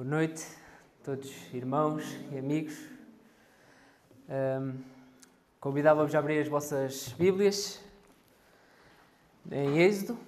[0.00, 0.42] Boa noite
[1.02, 2.02] a todos, irmãos
[2.32, 2.74] e amigos.
[4.30, 4.82] Um,
[5.60, 7.78] Convidava-vos a abrir as vossas Bíblias
[9.52, 10.18] em Êxodo,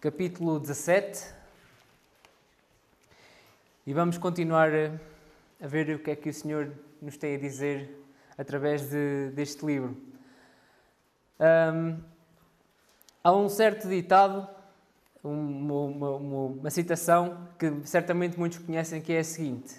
[0.00, 1.32] capítulo 17,
[3.86, 4.70] e vamos continuar
[5.62, 7.96] a ver o que é que o Senhor nos tem a dizer
[8.36, 9.96] através de, deste livro.
[11.38, 12.02] Um,
[13.22, 14.59] há um certo ditado,
[15.22, 16.10] uma, uma,
[16.46, 19.74] uma, citação que certamente muitos conhecem, que é a seguinte: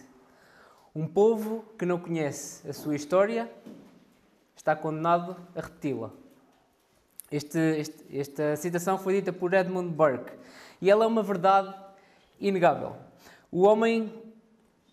[0.96, 3.52] Um povo que não conhece a sua história
[4.56, 6.12] está condenado a repeti-la.
[7.32, 10.34] Este, este, esta citação foi dita por Edmund Burke
[10.82, 11.74] e ela é uma verdade
[12.40, 12.96] inegável.
[13.50, 14.14] O homem,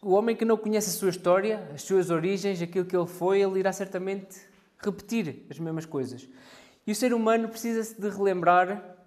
[0.01, 3.41] o homem que não conhece a sua história, as suas origens, aquilo que ele foi,
[3.41, 4.41] ele irá certamente
[4.79, 6.29] repetir as mesmas coisas.
[6.87, 8.98] E o ser humano precisa-se de relembrar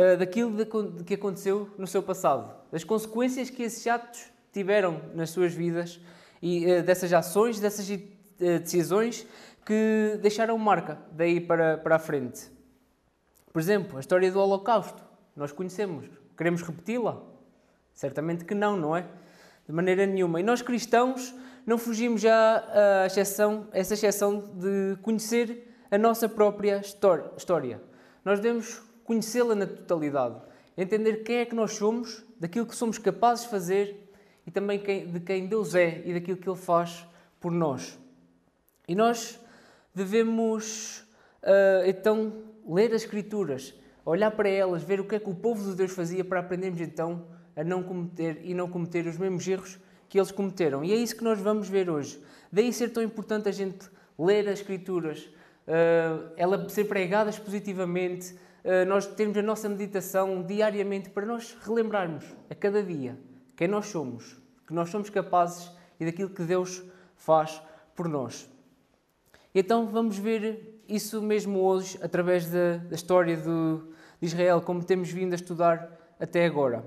[0.00, 5.30] uh, daquilo de, que aconteceu no seu passado, das consequências que esses atos tiveram nas
[5.30, 6.00] suas vidas
[6.40, 7.98] e uh, dessas ações, dessas uh,
[8.38, 9.26] decisões
[9.64, 12.50] que deixaram marca daí para, para a frente.
[13.52, 15.02] Por exemplo, a história do Holocausto.
[15.36, 16.06] Nós conhecemos.
[16.36, 17.20] Queremos repeti-la?
[17.92, 19.06] Certamente que não, não é?
[19.66, 20.40] De maneira nenhuma.
[20.40, 21.34] E nós cristãos
[21.66, 22.64] não fugimos já
[23.02, 27.80] a exceção, essa exceção de conhecer a nossa própria história.
[28.24, 30.40] Nós devemos conhecê-la na totalidade,
[30.78, 34.08] entender quem é que nós somos, daquilo que somos capazes de fazer
[34.46, 37.04] e também de quem Deus é e daquilo que Ele faz
[37.40, 37.98] por nós.
[38.86, 39.36] E nós
[39.92, 41.00] devemos
[41.42, 43.74] uh, então ler as Escrituras,
[44.06, 46.80] olhar para elas, ver o que é que o povo de Deus fazia para aprendermos
[46.80, 49.76] então a não cometer e não cometer os mesmos erros
[50.08, 50.84] que eles cometeram.
[50.84, 52.22] E é isso que nós vamos ver hoje.
[52.52, 55.24] Daí ser tão importante a gente ler as Escrituras,
[55.66, 58.36] uh, ela ser pregada positivamente,
[58.86, 63.18] nós termos a nossa meditação diariamente para nós relembrarmos a cada dia
[63.56, 66.82] quem nós somos, que nós somos capazes e daquilo que Deus
[67.16, 67.62] faz
[67.94, 68.48] por nós.
[69.54, 75.10] Então vamos ver isso mesmo hoje através da, da história do, de Israel, como temos
[75.10, 76.84] vindo a estudar até agora.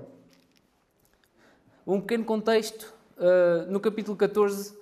[1.86, 4.76] Um pequeno contexto: uh, no capítulo 14, uh,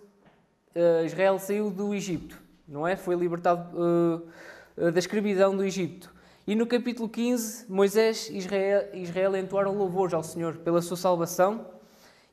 [0.75, 2.97] ah, Israel saiu do Egito, não é?
[2.97, 6.13] Foi libertado uh, da escravidão do Egito.
[6.45, 11.65] E no capítulo 15, Moisés e Israel, Israel entoaram louvores ao Senhor pela sua salvação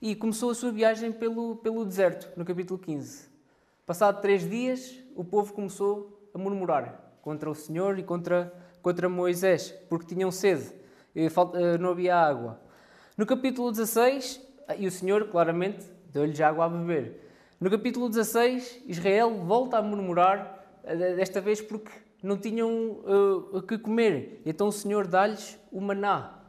[0.01, 3.29] e começou a sua viagem pelo, pelo deserto, no capítulo 15.
[3.85, 9.75] Passado três dias, o povo começou a murmurar contra o Senhor e contra, contra Moisés,
[9.87, 10.73] porque tinham sede,
[11.15, 12.59] e eh, não havia água.
[13.15, 14.41] No capítulo 16,
[14.79, 17.29] e o Senhor claramente deu-lhes água a beber.
[17.61, 21.91] No capítulo 16, Israel volta a murmurar, eh, desta vez porque
[22.21, 24.41] não tinham uh, o que comer.
[24.45, 26.39] Então o Senhor dá-lhes o maná.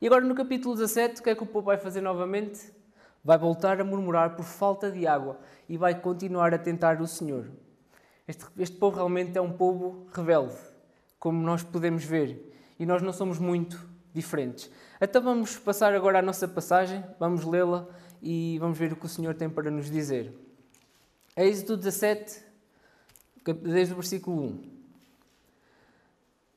[0.00, 2.76] E agora no capítulo 17, o que é que o povo vai fazer novamente?
[3.26, 5.36] vai voltar a murmurar por falta de água
[5.68, 7.50] e vai continuar a tentar o Senhor.
[8.28, 10.54] Este, este povo realmente é um povo rebelde,
[11.18, 13.84] como nós podemos ver, e nós não somos muito
[14.14, 14.70] diferentes.
[15.00, 17.88] Então vamos passar agora à nossa passagem, vamos lê-la
[18.22, 20.32] e vamos ver o que o Senhor tem para nos dizer.
[21.36, 22.42] Êxodo 17,
[23.52, 24.58] desde o versículo 1.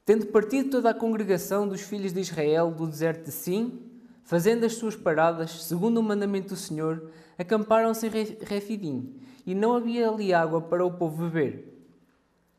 [0.05, 3.89] Tendo partido toda a congregação dos filhos de Israel do deserto de Sim,
[4.29, 10.07] Fazendo as suas paradas, segundo o mandamento do Senhor, acamparam-se em Refidim, e não havia
[10.07, 11.83] ali água para o povo beber.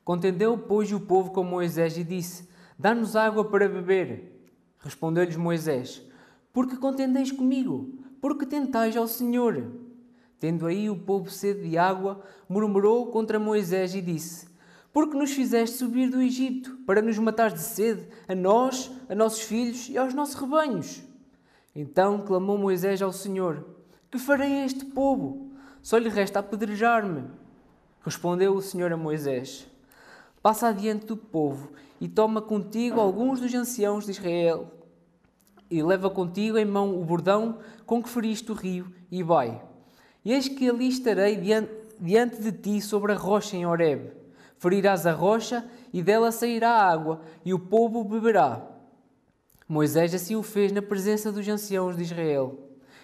[0.03, 4.51] Contendeu, pois, o povo com Moisés e disse: Dá-nos água para beber.
[4.81, 6.03] Respondeu-lhes Moisés:
[6.53, 7.95] Porque contendeis comigo?
[8.21, 9.71] Porque tentais ao Senhor?
[10.41, 14.49] Tendo aí o povo sede de água, murmurou contra Moisés e disse:
[14.91, 19.43] Porque nos fizeste subir do Egito, para nos matar de sede, a nós, a nossos
[19.43, 21.03] filhos e aos nossos rebanhos?
[21.77, 23.67] Então clamou Moisés ao Senhor:
[24.11, 25.51] Que farei a este povo?
[25.83, 27.25] Só lhe resta apedrejar-me.
[28.03, 29.69] Respondeu o Senhor a Moisés:
[30.41, 34.72] Passa adiante do povo e toma contigo alguns dos anciãos de Israel
[35.71, 39.70] e leva contigo em mão o bordão com que feriste o rio e vai.
[40.25, 41.37] E eis que ali estarei
[41.99, 44.13] diante de ti sobre a rocha em Horeb.
[44.59, 48.61] Ferirás a rocha e dela sairá água e o povo beberá.
[49.67, 52.59] Moisés assim o fez na presença dos anciãos de Israel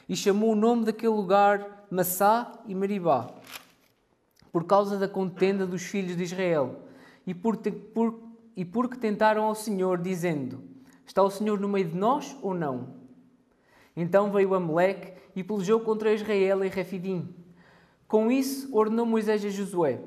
[0.08, 3.30] e chamou o nome daquele lugar Massá e Meribá,
[4.52, 6.80] por causa da contenda dos filhos de Israel
[7.26, 8.20] e, por, por,
[8.56, 10.60] e porque tentaram ao Senhor, dizendo:
[11.06, 12.88] Está o Senhor no meio de nós ou não?
[13.96, 17.28] Então veio Amaleque e pelejou contra Israel em Refidim.
[18.08, 20.00] Com isso, ordenou Moisés a Josué: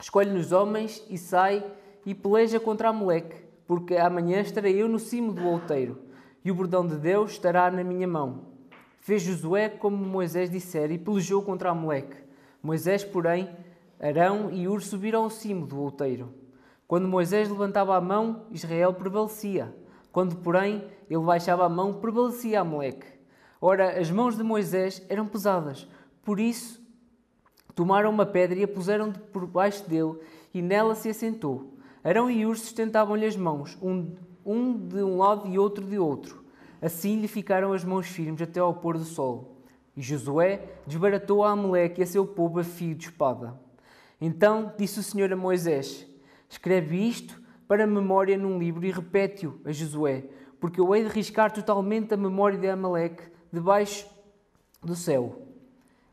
[0.00, 1.64] Escolhe-nos homens e sai
[2.04, 6.08] e peleja contra Amaleque porque amanhã estarei eu no cimo do outeiro.
[6.42, 8.46] e o bordão de Deus estará na minha mão.
[9.00, 12.16] Fez Josué como Moisés dissera e pelejou contra Amaleque.
[12.62, 13.50] Moisés, porém,
[14.00, 16.32] Arão e Ur subiram ao cimo do outeiro.
[16.86, 19.74] Quando Moisés levantava a mão, Israel prevalecia.
[20.10, 23.17] Quando, porém, ele baixava a mão, prevalecia Amaleque.
[23.60, 25.88] Ora, as mãos de Moisés eram pesadas,
[26.24, 26.80] por isso
[27.74, 30.16] tomaram uma pedra e a puseram por baixo dele,
[30.52, 31.74] e nela se assentou.
[32.02, 34.16] Arão e Ur sustentavam-lhe as mãos, um,
[34.88, 36.44] de um lado e outro de outro.
[36.80, 39.56] Assim lhe ficaram as mãos firmes até ao pôr do sol.
[39.96, 43.58] E Josué desbaratou a Amaleque e a seu povo a fio de espada.
[44.20, 46.06] Então disse o Senhor a Moisés:
[46.48, 50.24] Escreve isto para memória num livro e repete-o a Josué,
[50.60, 54.06] porque eu hei de riscar totalmente a memória de Amaleque debaixo
[54.82, 55.42] do céu.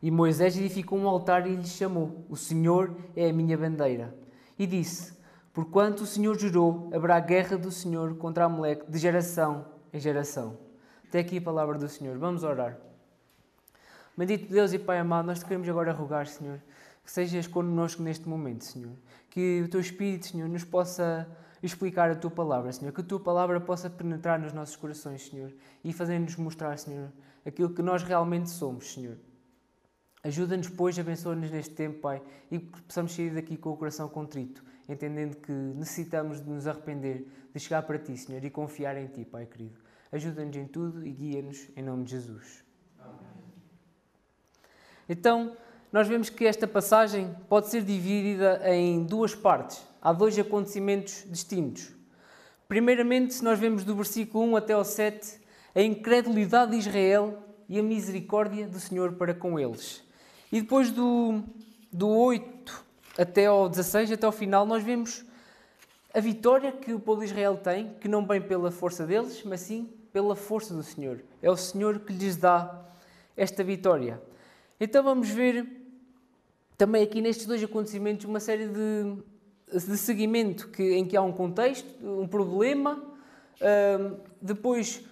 [0.02, 4.16] E Moisés edificou um altar e lhe chamou: O Senhor é a minha bandeira.
[4.58, 5.14] E disse:
[5.54, 10.58] Porquanto o Senhor jurou, haverá guerra do Senhor contra Amaleque de geração em geração.
[11.08, 12.18] Até aqui a palavra do Senhor.
[12.18, 12.78] Vamos orar.
[14.18, 16.62] Bendito Deus e Pai amado, nós te queremos agora rogar, Senhor,
[17.04, 18.94] que sejas connosco neste momento, Senhor.
[19.30, 21.28] Que o teu Espírito, Senhor, nos possa
[21.66, 22.92] explicar a tua palavra, Senhor.
[22.92, 25.54] Que a tua palavra possa penetrar nos nossos corações, Senhor,
[25.84, 27.12] e fazer-nos mostrar, Senhor,
[27.46, 29.18] aquilo que nós realmente somos, Senhor.
[30.24, 34.64] Ajuda-nos, pois, abençoa-nos neste tempo, Pai, e que possamos sair daqui com o coração contrito,
[34.90, 39.24] entendendo que necessitamos de nos arrepender, de chegar para Ti, Senhor, e confiar em Ti,
[39.24, 39.80] Pai querido.
[40.12, 42.64] Ajuda-nos em tudo e guia-nos em nome de Jesus.
[43.00, 43.20] Amém.
[45.08, 45.56] Então,
[45.96, 49.82] nós vemos que esta passagem pode ser dividida em duas partes.
[50.02, 51.90] Há dois acontecimentos distintos.
[52.68, 55.40] Primeiramente, nós vemos do versículo 1 até ao 7
[55.74, 60.04] a incredulidade de Israel e a misericórdia do Senhor para com eles.
[60.52, 61.42] E depois do,
[61.90, 62.86] do 8
[63.18, 65.24] até ao 16, até ao final, nós vemos
[66.14, 69.62] a vitória que o povo de Israel tem, que não vem pela força deles, mas
[69.62, 71.22] sim pela força do Senhor.
[71.42, 72.84] É o Senhor que lhes dá
[73.38, 74.22] esta vitória.
[74.78, 75.85] Então vamos ver
[76.78, 79.18] também aqui nestes dois acontecimentos uma série de,
[79.72, 83.02] de seguimento que, em que há um contexto, um problema,
[83.62, 85.04] uh, depois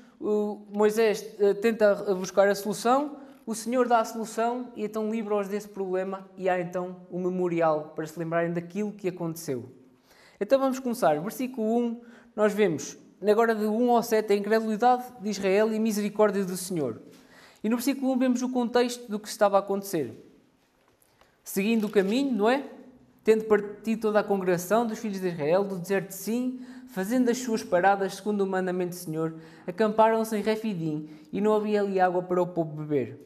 [0.69, 5.68] Moisés uh, tenta buscar a solução, o Senhor dá a solução e então livra-os desse
[5.68, 9.69] problema e há então um memorial para se lembrarem daquilo que aconteceu.
[10.39, 11.19] Então vamos começar.
[11.19, 12.01] Versículo 1,
[12.36, 16.56] nós vemos, agora de 1 ao 7, a incredulidade de Israel e a misericórdia do
[16.56, 17.01] Senhor.
[17.62, 20.33] E no versículo 1 vemos o contexto do que estava a acontecer.
[21.44, 22.63] Seguindo o caminho, não é?
[23.24, 27.38] Tendo partido toda a congregação dos filhos de Israel do deserto de Sim, fazendo as
[27.38, 29.36] suas paradas segundo o mandamento do Senhor,
[29.68, 33.19] acamparam-se em Refidim e não havia ali água para o povo beber.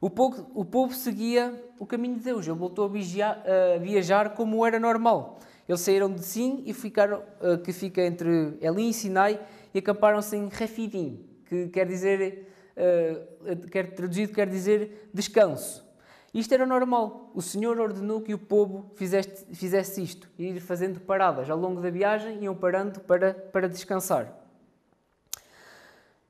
[0.00, 4.30] O povo, o povo seguia o caminho de Deus, ele voltou a, vigiar, a viajar
[4.34, 5.38] como era normal.
[5.68, 9.38] Eles saíram de Sim e ficaram, uh, que fica entre Elim e Sinai,
[9.74, 15.89] e acamparam-se em Refidim, que quer dizer, uh, quer, traduzido quer dizer descanso.
[16.32, 17.30] Isto era normal.
[17.34, 21.50] O Senhor ordenou que o povo fizesse, fizesse isto, ir fazendo paradas.
[21.50, 24.32] Ao longo da viagem iam parando para, para descansar.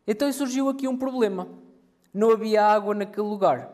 [0.06, 1.46] Então surgiu aqui um problema
[2.12, 3.70] não havia água naquele lugar.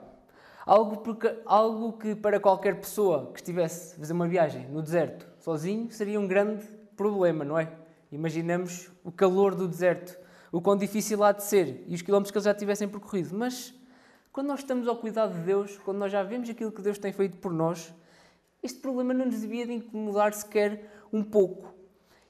[0.65, 5.27] Algo, porque, algo que para qualquer pessoa que estivesse a fazer uma viagem no deserto
[5.39, 6.65] sozinho seria um grande
[6.97, 7.73] problema, não é?
[8.11, 10.19] Imaginamos o calor do deserto,
[10.51, 13.37] o quão difícil há de ser e os quilómetros que eles já tivessem percorrido.
[13.37, 13.73] Mas
[14.37, 17.13] quando nós estamos ao cuidado de Deus, quando nós já vemos aquilo que Deus tem
[17.13, 17.93] feito por nós,
[18.63, 21.75] este problema não nos devia de incomodar sequer um pouco.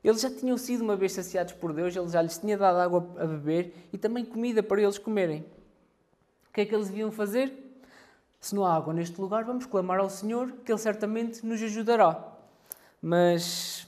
[0.03, 3.15] Eles já tinham sido uma vez saciados por Deus, Ele já lhes tinha dado água
[3.19, 5.45] a beber e também comida para eles comerem
[6.57, 7.53] que é que eles deviam fazer?
[8.41, 12.33] Se não há água neste lugar, vamos clamar ao Senhor, que Ele certamente nos ajudará.
[13.03, 13.87] Mas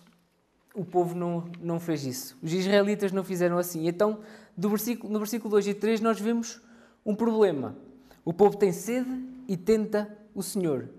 [0.74, 2.36] o povo não, não fez isso.
[2.42, 3.88] Os israelitas não fizeram assim.
[3.88, 4.20] Então,
[4.54, 6.60] do versículo, no versículo 2 e 3, nós vemos
[7.06, 7.74] um problema.
[8.28, 9.08] O povo tem sede
[9.48, 10.90] e tenta o Senhor.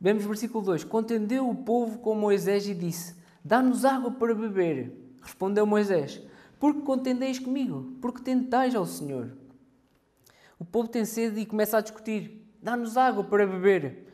[0.00, 4.96] Vemos versículo 2: Contendeu o povo com Moisés e disse: Dá-nos água para beber.
[5.20, 6.22] Respondeu Moisés:
[6.60, 7.96] Porque contendeis comigo?
[8.00, 9.32] Porque tentais ao Senhor.
[10.56, 14.06] O povo tem sede e começa a discutir: dá-nos água para beber.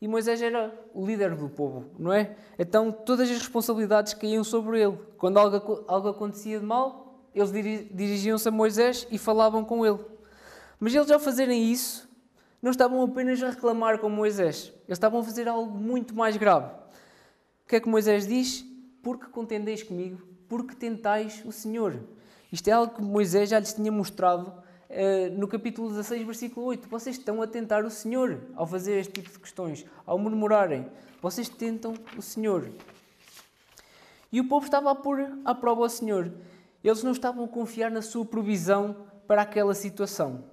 [0.00, 2.34] E Moisés era o líder do povo, não é?
[2.58, 4.98] Então todas as responsabilidades caíam sobre ele.
[5.16, 10.13] Quando algo, algo acontecia de mal, eles dirigiam-se a Moisés e falavam com ele.
[10.78, 12.08] Mas eles, ao fazerem isso,
[12.60, 16.72] não estavam apenas a reclamar com Moisés, eles estavam a fazer algo muito mais grave.
[17.64, 18.64] O que é que Moisés diz?
[19.02, 22.00] Porque contendeis comigo, porque tentais o Senhor.
[22.50, 24.52] Isto é algo que Moisés já lhes tinha mostrado
[24.88, 26.88] eh, no capítulo 16, versículo 8.
[26.88, 30.86] Vocês estão a tentar o Senhor ao fazer este tipo de questões, ao murmurarem.
[31.20, 32.70] Vocês tentam o Senhor.
[34.30, 36.32] E o povo estava a pôr à prova o Senhor.
[36.82, 40.44] Eles não estavam a confiar na sua provisão para aquela situação.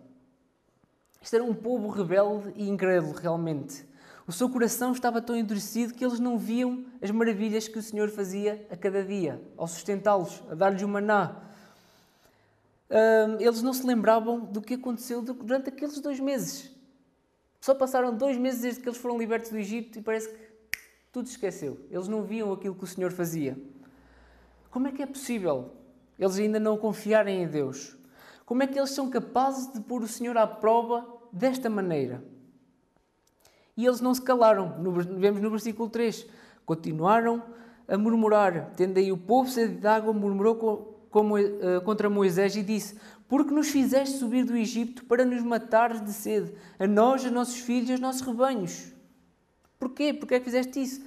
[1.21, 3.85] Este era um povo rebelde e incrédulo, realmente.
[4.25, 8.09] O seu coração estava tão endurecido que eles não viam as maravilhas que o Senhor
[8.09, 11.35] fazia a cada dia, ao sustentá-los, a dar-lhes o maná.
[13.39, 16.71] eles não se lembravam do que aconteceu durante aqueles dois meses.
[17.59, 20.39] Só passaram dois meses desde que eles foram libertos do Egito e parece que
[21.11, 21.79] tudo esqueceu.
[21.91, 23.55] Eles não viam aquilo que o Senhor fazia.
[24.71, 25.71] Como é que é possível
[26.17, 27.95] eles ainda não confiarem em Deus?
[28.45, 32.23] Como é que eles são capazes de pôr o Senhor à prova desta maneira?
[33.75, 34.75] E eles não se calaram.
[35.17, 36.27] vemos no versículo 3.
[36.65, 37.43] Continuaram
[37.87, 38.73] a murmurar.
[38.75, 43.69] Tendo aí o povo sede de água, murmurou eh, contra Moisés e disse: Porque nos
[43.69, 47.91] fizeste subir do Egito para nos matar de sede, a nós, a nossos filhos e
[47.93, 48.93] aos nossos rebanhos?
[49.79, 50.13] Porquê?
[50.13, 51.03] Porquê é que fizeste isso?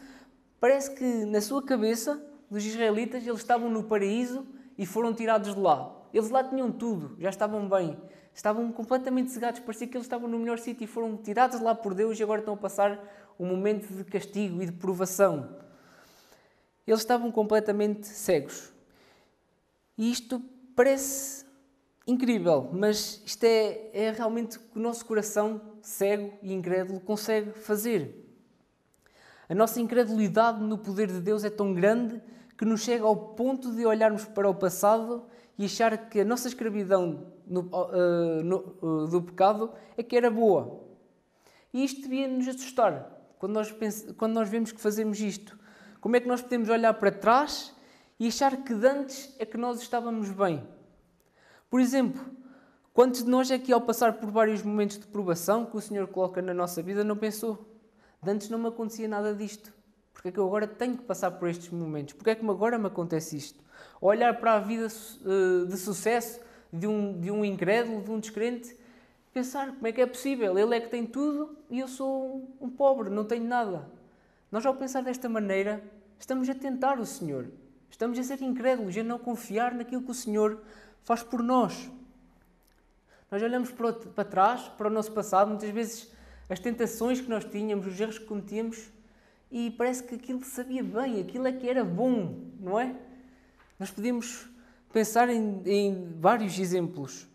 [0.60, 5.60] Parece que na sua cabeça, dos israelitas, eles estavam no paraíso e foram tirados de
[5.60, 5.93] lá.
[6.14, 7.98] Eles lá tinham tudo, já estavam bem,
[8.32, 11.92] estavam completamente cegados, parecia que eles estavam no melhor sítio e foram tirados lá por
[11.92, 15.56] Deus e agora estão a passar um momento de castigo e de provação.
[16.86, 18.72] Eles estavam completamente cegos.
[19.98, 20.40] E isto
[20.76, 21.44] parece
[22.06, 27.50] incrível, mas isto é, é realmente o que o nosso coração cego e incrédulo consegue
[27.58, 28.24] fazer.
[29.48, 32.22] A nossa incredulidade no poder de Deus é tão grande
[32.56, 35.26] que nos chega ao ponto de olharmos para o passado
[35.58, 40.30] e achar que a nossa escravidão no, uh, no, uh, do pecado é que era
[40.30, 40.82] boa.
[41.72, 43.74] E isto devia nos assustar quando nós,
[44.16, 45.58] quando nós vemos que fazemos isto.
[46.00, 47.74] Como é que nós podemos olhar para trás
[48.18, 50.66] e achar que antes é que nós estávamos bem?
[51.70, 52.24] Por exemplo,
[52.92, 56.06] quantos de nós é que ao passar por vários momentos de provação que o Senhor
[56.08, 57.74] coloca na nossa vida não pensou?
[58.22, 59.72] De antes não me acontecia nada disto.
[60.12, 62.14] Porque é que eu agora tenho que passar por estes momentos?
[62.14, 63.63] Porque é que agora me acontece isto?
[64.06, 66.38] Olhar para a vida uh, de sucesso
[66.70, 68.76] de um, de um incrédulo, de um descrente,
[69.32, 70.58] pensar como é que é possível?
[70.58, 73.88] Ele é que tem tudo e eu sou um, pobre, não tenho nada.
[74.52, 75.82] Nós, ao pensar desta maneira,
[76.18, 77.48] estamos a tentar o Senhor.
[77.90, 80.60] Estamos a ser incrédulos, a não confiar naquilo que o Senhor
[81.02, 81.90] faz por nós.
[83.30, 86.12] Nós olhamos para trás, para o nosso passado, muitas vezes
[86.50, 88.86] as tentações que nós tínhamos, os erros que cometíamos,
[89.50, 92.94] e parece que aquilo sabia bem, aquilo é que era bom, não é?
[93.78, 94.48] Nós podemos
[94.92, 97.26] pensar em, em vários exemplos.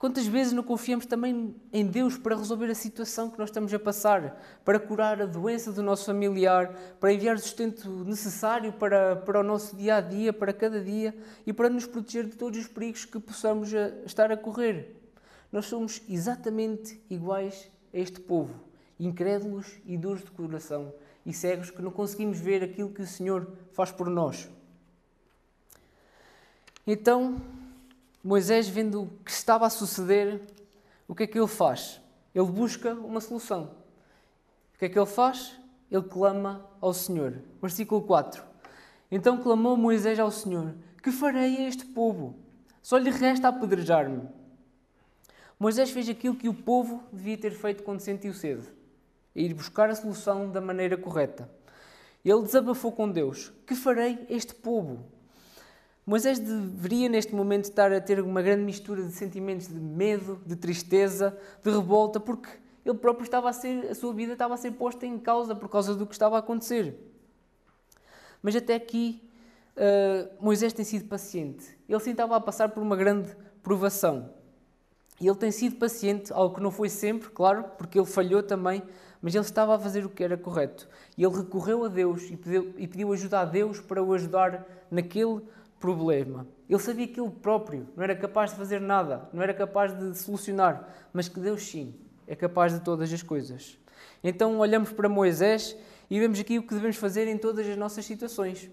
[0.00, 3.78] Quantas vezes não confiamos também em Deus para resolver a situação que nós estamos a
[3.78, 9.38] passar, para curar a doença do nosso familiar, para enviar o sustento necessário para, para
[9.38, 11.14] o nosso dia a dia, para cada dia
[11.46, 14.96] e para nos proteger de todos os perigos que possamos a, estar a correr?
[15.52, 18.54] Nós somos exatamente iguais a este povo,
[18.98, 20.94] incrédulos e duros de coração
[21.26, 24.48] e cegos que não conseguimos ver aquilo que o Senhor faz por nós.
[26.86, 27.40] Então,
[28.22, 30.40] Moisés, vendo o que estava a suceder,
[31.06, 32.00] o que é que ele faz?
[32.34, 33.70] Ele busca uma solução.
[34.74, 35.58] O que é que ele faz?
[35.90, 37.42] Ele clama ao Senhor.
[37.60, 38.42] Versículo 4.
[39.10, 42.36] Então clamou Moisés ao Senhor: Que farei a este povo?
[42.80, 44.28] Só lhe resta apedrejar-me.
[45.58, 48.66] Moisés fez aquilo que o povo devia ter feito quando sentiu sede:
[49.34, 51.50] ir buscar a solução da maneira correta.
[52.24, 55.04] Ele desabafou com Deus: Que farei a este povo?
[56.10, 60.56] Moisés deveria neste momento estar a ter uma grande mistura de sentimentos de medo, de
[60.56, 62.50] tristeza, de revolta, porque
[62.84, 65.68] ele próprio estava a ser, a sua vida estava a ser posta em causa por
[65.68, 66.98] causa do que estava a acontecer.
[68.42, 69.22] Mas até aqui
[69.76, 71.78] uh, Moisés tem sido paciente.
[71.88, 73.30] Ele sim estava a passar por uma grande
[73.62, 74.30] provação.
[75.20, 78.82] E ele tem sido paciente, algo que não foi sempre, claro, porque ele falhou também,
[79.22, 80.88] mas ele estava a fazer o que era correto.
[81.16, 84.66] E ele recorreu a Deus e pediu, e pediu ajuda a Deus para o ajudar
[84.90, 85.40] naquele
[85.80, 86.46] problema.
[86.68, 90.16] Ele sabia que ele próprio não era capaz de fazer nada, não era capaz de
[90.16, 91.94] solucionar, mas que Deus sim
[92.26, 93.78] é capaz de todas as coisas.
[94.22, 95.76] Então olhamos para Moisés
[96.08, 98.70] e vemos aqui o que devemos fazer em todas as nossas situações.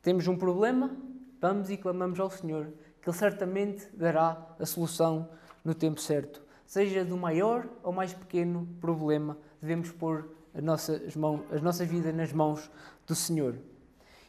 [0.00, 0.96] Temos um problema,
[1.40, 2.68] vamos e clamamos ao Senhor,
[3.02, 5.28] que Ele certamente dará a solução
[5.64, 6.42] no tempo certo.
[6.66, 12.12] Seja do maior ou mais pequeno problema, devemos pôr a nossa, mãos, a nossa vida
[12.12, 12.70] nas mãos
[13.06, 13.56] do Senhor.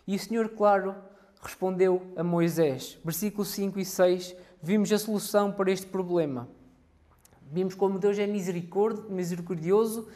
[0.08, 0.96] E o Senhor, claro,
[1.46, 2.98] respondeu a Moisés.
[3.06, 6.48] Versículos 5 e 6, vimos a solução para este problema.
[7.52, 10.08] Vimos como Deus é misericordioso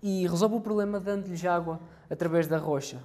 [0.00, 3.02] e resolve o problema dando-lhes água através da rocha.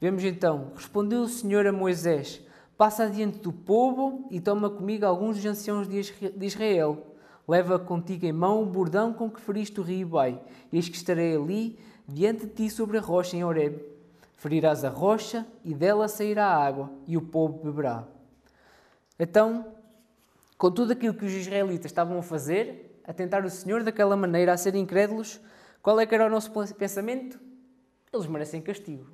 [0.00, 2.42] Vemos então, respondeu o Senhor a Moisés:
[2.76, 6.00] Passa adiante do povo e toma comigo alguns dos anciãos de
[6.44, 7.14] Israel.
[7.46, 10.40] Leva contigo em mão o bordão com que feriste o rio Bai.
[10.72, 11.78] Eis que estarei ali,
[12.08, 13.93] diante de ti sobre a rocha em Horeb.
[14.36, 18.04] Ferirás a rocha e dela sairá a água, e o povo beberá.
[19.18, 19.74] Então,
[20.58, 24.52] com tudo aquilo que os israelitas estavam a fazer, a tentar o Senhor daquela maneira,
[24.52, 25.40] a ser incrédulos,
[25.82, 27.38] qual é que era o nosso pensamento?
[28.12, 29.06] Eles merecem castigo.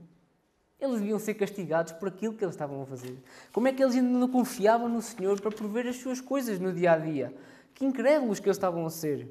[0.80, 3.18] Eles deviam ser castigados por aquilo que eles estavam a fazer.
[3.52, 6.72] Como é que eles ainda não confiavam no Senhor para prover as suas coisas no
[6.72, 7.34] dia a dia?
[7.74, 9.28] Que incrédulos que eles estavam a ser.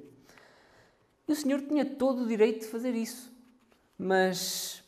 [1.27, 3.31] E o Senhor tinha todo o direito de fazer isso.
[3.97, 4.78] Mas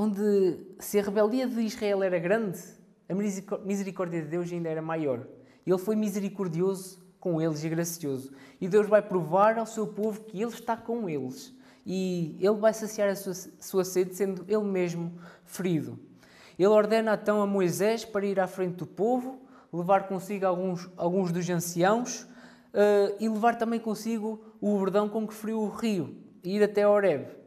[0.00, 2.58] onde se a rebeldia de Israel era grande,
[3.06, 5.26] a misericórdia de Deus ainda era maior.
[5.66, 8.32] Ele foi misericordioso com eles e gracioso.
[8.58, 11.54] E Deus vai provar ao seu povo que Ele está com eles.
[11.84, 15.12] E Ele vai saciar a sua, sua sede, sendo Ele mesmo
[15.44, 15.98] ferido.
[16.58, 19.38] Ele ordena então a Moisés para ir à frente do povo,
[19.70, 25.34] levar consigo alguns, alguns dos anciãos uh, e levar também consigo o bordão com que
[25.34, 27.39] feriu o rio, e ir até Horeb.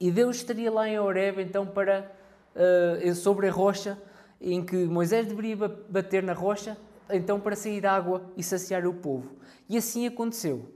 [0.00, 2.10] E Deus estaria lá em Horeb então para,
[2.56, 4.00] uh, sobre a rocha,
[4.40, 5.56] em que Moisés deveria
[5.90, 6.78] bater na rocha,
[7.10, 9.36] então para sair água e saciar o povo.
[9.68, 10.70] E assim aconteceu.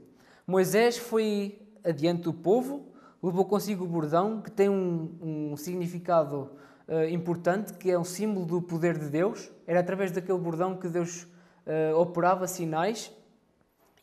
[0.45, 2.85] Moisés foi adiante do povo,
[3.23, 6.51] levou consigo o bordão, que tem um, um significado
[6.87, 9.51] uh, importante, que é um símbolo do poder de Deus.
[9.65, 11.23] Era através daquele bordão que Deus
[11.65, 13.11] uh, operava sinais.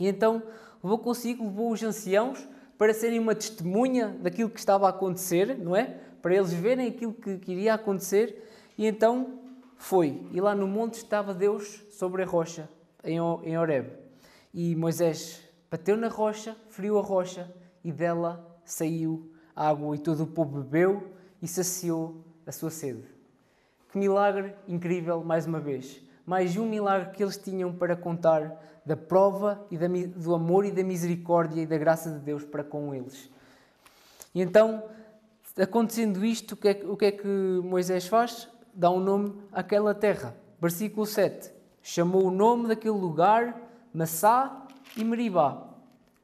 [0.01, 0.43] E então
[0.83, 2.45] levou consigo, levou os anciãos
[2.83, 6.01] para serem uma testemunha daquilo que estava a acontecer, não é?
[6.21, 8.45] Para eles verem aquilo que, iria acontecer.
[8.77, 9.39] E então
[9.77, 10.27] foi.
[10.33, 12.69] E lá no monte estava Deus sobre a rocha,
[13.05, 13.89] em, Horeb.
[14.53, 20.27] E Moisés bateu na rocha, feriu a rocha e dela saiu água e todo o
[20.27, 23.05] povo bebeu e saciou a sua sede.
[23.93, 26.03] Que milagre incrível, mais uma vez.
[26.25, 30.71] Mais um milagre que eles tinham para contar da prova e da, do amor e
[30.71, 33.29] da misericórdia e da graça de Deus para com eles.
[34.33, 34.85] E então,
[35.61, 37.27] acontecendo isto, o que, é, o que é que
[37.65, 38.49] Moisés faz?
[38.73, 40.37] Dá um nome àquela terra.
[40.61, 41.53] Versículo 7.
[41.83, 43.61] Chamou o nome daquele lugar
[43.93, 45.71] Massá e Meribá,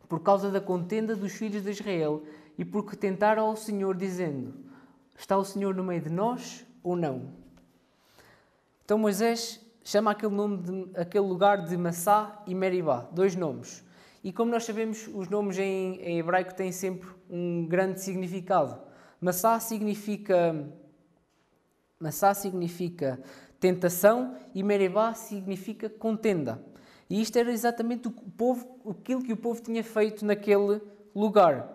[0.09, 2.22] por causa da contenda dos filhos de Israel
[2.57, 4.55] e porque tentaram ao Senhor, dizendo:
[5.18, 7.33] Está o Senhor no meio de nós ou não?
[8.85, 13.83] Então Moisés chama aquele, nome de, aquele lugar de Massá e Meribá, dois nomes.
[14.22, 18.79] E como nós sabemos, os nomes em, em hebraico têm sempre um grande significado.
[19.18, 20.70] Massá significa
[21.98, 23.18] Massá significa
[23.59, 26.62] tentação e Meribá significa contenda.
[27.09, 30.83] E isto era exatamente o povo, aquilo que o povo tinha feito naquele
[31.14, 31.66] lugar.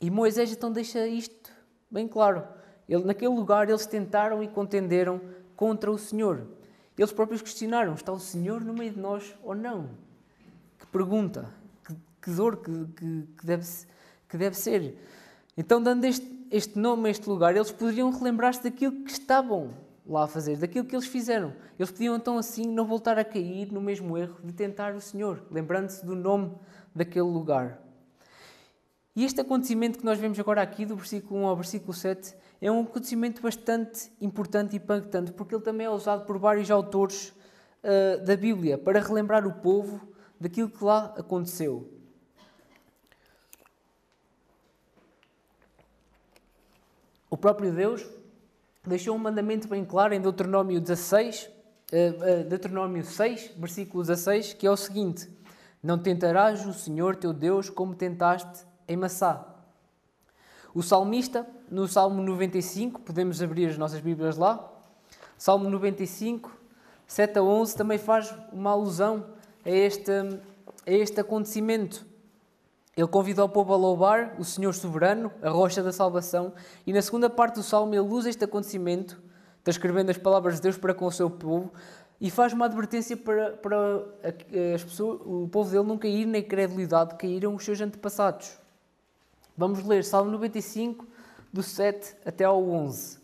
[0.00, 1.50] E Moisés então deixa isto
[1.90, 2.46] bem claro.
[2.88, 5.20] Ele, naquele lugar eles tentaram e contenderam
[5.56, 6.59] contra o Senhor.
[7.00, 9.88] Eles próprios questionaram: está o Senhor no meio de nós ou não?
[10.78, 11.50] Que pergunta,
[11.82, 13.66] que, que dor que, que, que, deve,
[14.28, 14.98] que deve ser.
[15.56, 19.70] Então, dando este, este nome a este lugar, eles poderiam relembrar-se daquilo que estavam
[20.06, 21.54] lá a fazer, daquilo que eles fizeram.
[21.78, 25.42] Eles podiam então assim não voltar a cair no mesmo erro de tentar o Senhor,
[25.50, 26.52] lembrando-se do nome
[26.94, 27.80] daquele lugar.
[29.16, 32.70] E este acontecimento que nós vemos agora aqui, do versículo 1 ao versículo 7, é
[32.70, 37.32] um acontecimento bastante importante e impactante, porque ele também é usado por vários autores
[37.82, 40.00] uh, da Bíblia para relembrar o povo
[40.38, 41.90] daquilo que lá aconteceu.
[47.30, 48.06] O próprio Deus
[48.86, 54.66] deixou um mandamento bem claro em Deuteronômio 16, uh, uh, Deuteronômio 6, versículo 16, que
[54.66, 55.30] é o seguinte:
[55.82, 59.59] Não tentarás o Senhor teu Deus como tentaste em Massá.
[60.72, 64.70] O salmista, no Salmo 95, podemos abrir as nossas Bíblias lá,
[65.36, 66.56] Salmo 95,
[67.06, 69.26] 7 a 11, também faz uma alusão
[69.64, 72.06] a este, a este acontecimento.
[72.96, 76.52] Ele convidou o povo a louvar o Senhor soberano, a rocha da salvação,
[76.86, 79.20] e na segunda parte do salmo ele usa este acontecimento,
[79.64, 81.72] transcrevendo as palavras de Deus para com o seu povo,
[82.20, 84.04] e faz uma advertência para, para
[84.74, 88.60] as pessoas, o povo dele não cair na incredulidade que caíram os seus antepassados.
[89.60, 91.06] Vamos ler Salmo 95,
[91.52, 93.18] do 7 até ao 11.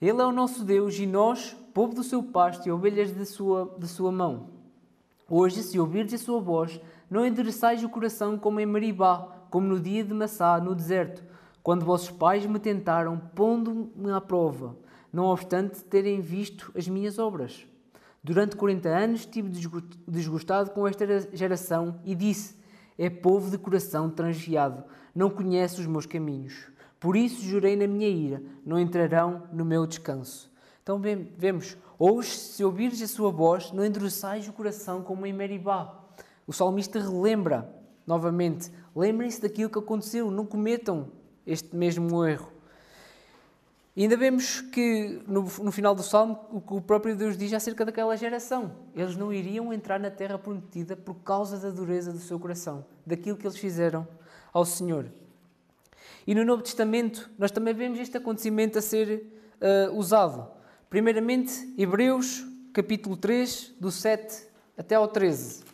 [0.00, 3.76] Ele é o nosso Deus e nós, povo do seu pasto e ovelhas de sua,
[3.78, 4.48] de sua mão.
[5.28, 9.78] Hoje, se ouvirdes a sua voz, não endereçais o coração como em Meribá, como no
[9.78, 11.22] dia de Massá, no deserto,
[11.62, 14.74] quando vossos pais me tentaram, pondo-me à prova,
[15.12, 17.66] não obstante terem visto as minhas obras.
[18.26, 19.48] Durante 40 anos estive
[20.08, 22.56] desgostado com esta geração e disse:
[22.98, 24.82] É povo de coração transviado,
[25.14, 26.66] não conhece os meus caminhos.
[26.98, 30.50] Por isso jurei na minha ira: não entrarão no meu descanso.
[30.82, 31.00] Então
[31.38, 35.96] vemos, hoje, se ouvires a sua voz, não endureçais o coração como em Meribá.
[36.48, 37.72] O salmista relembra,
[38.04, 41.12] novamente, lembrem-se daquilo que aconteceu, não cometam
[41.46, 42.55] este mesmo erro.
[43.96, 47.50] E ainda vemos que no, no, final do Salmo o que o próprio Deus diz
[47.54, 48.76] acerca daquela geração.
[48.94, 53.38] Eles não iriam entrar na terra prometida por causa da dureza do seu coração, daquilo
[53.38, 54.06] que eles fizeram
[54.52, 55.06] ao Senhor.
[56.26, 59.32] E no Novo Testamento nós também vemos este acontecimento a ser
[59.62, 60.46] uh, usado.
[60.90, 65.65] Primeiramente, Hebreus capítulo 3, do 7 até ao 13.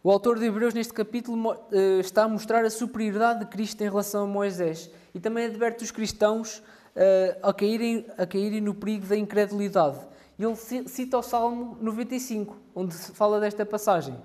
[0.00, 3.88] O autor de Hebreus, neste capítulo, eh, está a mostrar a superioridade de Cristo em
[3.88, 6.62] relação a Moisés e também adverte os cristãos
[6.94, 9.98] eh, a caírem, a caírem no perigo da incredulidade.
[10.38, 14.16] Ele cita o Salmo 95, onde se fala desta passagem.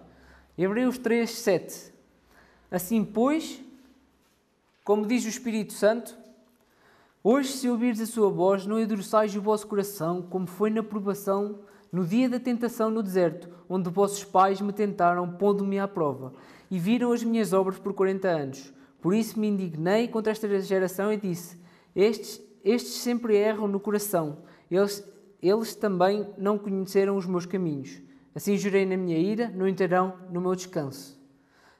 [0.55, 1.91] Hebreus 3, 7.
[2.69, 3.59] Assim, pois,
[4.83, 6.15] como diz o Espírito Santo,
[7.23, 11.61] hoje, se ouvires a sua voz, não endureçais o vosso coração, como foi na provação
[11.93, 16.33] no dia da tentação no deserto, onde vossos pais me tentaram, pondo-me à prova,
[16.71, 18.73] e viram as minhas obras por quarenta anos.
[18.99, 21.55] Por isso me indignei contra esta geração e disse:
[21.95, 24.39] Estes, estes sempre erram no coração,
[24.71, 25.07] eles,
[25.39, 28.01] eles também não conheceram os meus caminhos.
[28.33, 31.21] Assim jurei na minha ira, não entrarão no meu descanso.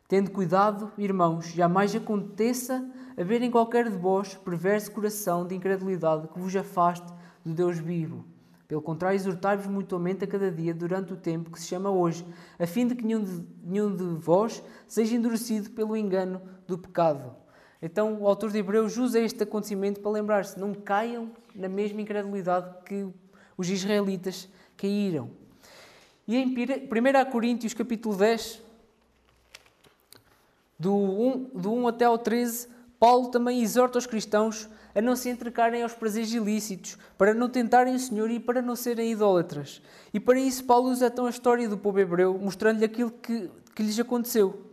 [0.08, 6.39] Tendo cuidado, irmãos, jamais aconteça haver em qualquer de vós perverso coração de incredulidade que
[6.39, 7.12] vos afaste
[7.43, 8.32] do Deus vivo
[8.74, 12.26] pelo contrário, exortai-vos mutuamente a cada dia durante o tempo que se chama hoje,
[12.58, 17.36] a fim de que nenhum de, nenhum de vós seja endurecido pelo engano do pecado.
[17.80, 22.74] Então, o autor de Hebreus usa este acontecimento para lembrar-se: não caiam na mesma incredulidade
[22.84, 23.08] que
[23.56, 25.30] os israelitas caíram.
[26.28, 28.60] E em 1 Coríntios, capítulo 10,
[30.80, 35.29] do 1, do 1 até ao 13, Paulo também exorta os cristãos a não se
[35.29, 39.82] entregarem aos prazeres ilícitos, para não tentarem o Senhor e para não serem idólatras.
[40.13, 43.84] E para isso, Paulo usa então a história do povo hebreu, mostrando-lhe aquilo que, que
[43.84, 44.71] lhes aconteceu.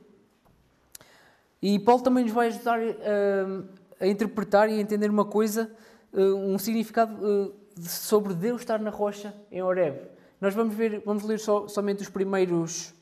[1.62, 3.64] E Paulo também nos vai ajudar uh,
[3.98, 5.70] a interpretar e a entender uma coisa,
[6.12, 9.98] uh, um significado uh, sobre Deus estar na rocha em Horeb.
[10.40, 12.94] Nós vamos ver, vamos ler somente os primeiros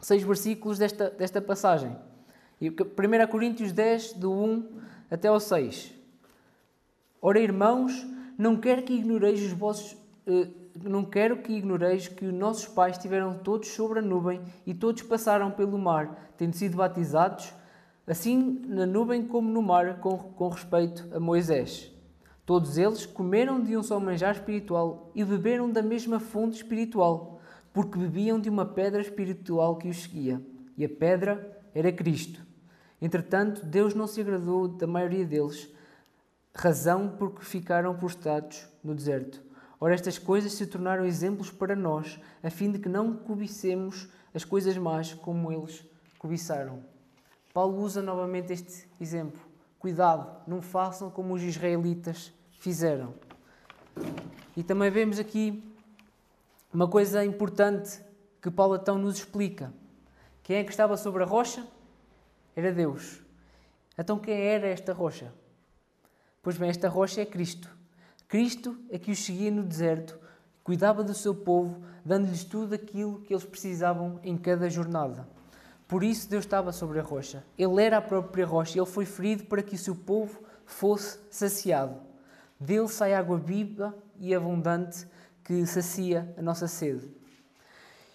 [0.00, 1.96] seis versículos desta, desta passagem.
[2.60, 5.95] 1 Coríntios 10, do 1 até ao 6.
[7.28, 8.06] Ora, irmãos,
[8.38, 9.96] não quero que ignoreis os vossos.
[10.28, 10.46] Eh,
[10.84, 15.02] não quero que ignoreis que os nossos pais estiveram todos sobre a nuvem e todos
[15.02, 17.52] passaram pelo mar, tendo sido batizados,
[18.06, 21.92] assim na nuvem como no mar, com, com respeito a Moisés.
[22.44, 27.40] Todos eles comeram de um só manjar espiritual e beberam da mesma fonte espiritual,
[27.72, 30.40] porque bebiam de uma pedra espiritual que os seguia,
[30.78, 32.40] e a pedra era Cristo.
[33.02, 35.74] Entretanto, Deus não se agradou da maioria deles
[36.56, 39.42] razão porque ficaram prostrados no deserto.
[39.78, 44.44] Ora, estas coisas se tornaram exemplos para nós, a fim de que não cobicemos as
[44.44, 45.84] coisas más como eles
[46.18, 46.82] cobiçaram.
[47.52, 49.40] Paulo usa novamente este exemplo.
[49.78, 53.14] Cuidado, não façam como os israelitas fizeram.
[54.56, 55.62] E também vemos aqui
[56.72, 58.00] uma coisa importante
[58.40, 59.72] que Paulo então nos explica.
[60.42, 61.66] Quem é que estava sobre a rocha?
[62.54, 63.20] Era Deus.
[63.98, 65.32] Então quem era esta rocha?
[66.46, 67.68] Pois bem, esta rocha é Cristo.
[68.28, 70.16] Cristo é que os seguia no deserto,
[70.62, 75.26] cuidava do seu povo, dando-lhes tudo aquilo que eles precisavam em cada jornada.
[75.88, 77.44] Por isso Deus estava sobre a rocha.
[77.58, 78.78] Ele era a própria rocha.
[78.78, 82.00] Ele foi ferido para que o seu povo fosse saciado.
[82.60, 85.04] Dele sai água viva e abundante
[85.42, 87.10] que sacia a nossa sede.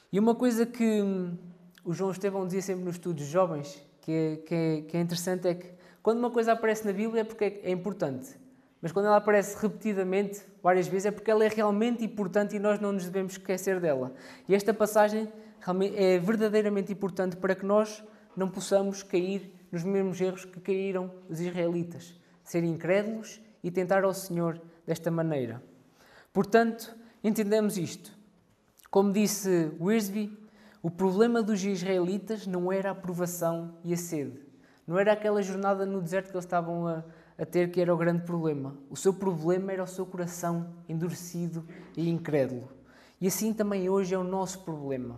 [0.10, 1.38] E uma coisa que hum,
[1.84, 5.50] o João Estevão dizia sempre nos estudos jovens, que é, que é, que é interessante,
[5.50, 8.36] é que quando uma coisa aparece na Bíblia é porque é importante.
[8.82, 12.80] Mas quando ela aparece repetidamente, várias vezes, é porque ela é realmente importante e nós
[12.80, 14.12] não nos devemos esquecer dela.
[14.50, 15.32] E esta passagem
[15.96, 18.04] é verdadeiramente importante para que nós
[18.36, 22.20] não possamos cair nos mesmos erros que caíram os israelitas.
[22.44, 25.62] Ser incrédulos e tentar ao Senhor desta maneira.
[26.34, 28.18] Portanto, entendemos isto.
[28.90, 30.36] Como disse Wiersbe,
[30.82, 34.51] o problema dos israelitas não era a provação e a sede
[34.92, 37.02] não era aquela jornada no deserto que eles estavam a,
[37.38, 38.76] a ter que era o grande problema.
[38.90, 42.68] O seu problema era o seu coração endurecido e incrédulo.
[43.22, 45.16] E assim também hoje é o nosso problema.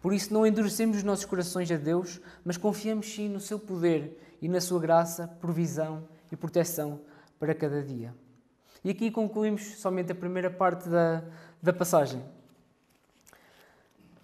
[0.00, 4.18] Por isso, não endurecemos os nossos corações a Deus, mas confiamos sim no seu poder
[4.40, 6.98] e na sua graça, provisão e proteção
[7.38, 8.14] para cada dia.
[8.82, 11.22] E aqui concluímos somente a primeira parte da,
[11.62, 12.24] da passagem.